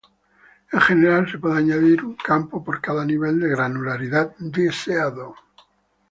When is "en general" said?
0.71-1.29